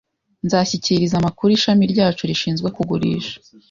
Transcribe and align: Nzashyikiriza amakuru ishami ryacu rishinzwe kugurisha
Nzashyikiriza 0.45 1.15
amakuru 1.17 1.49
ishami 1.57 1.83
ryacu 1.93 2.23
rishinzwe 2.29 2.67
kugurisha 2.75 3.35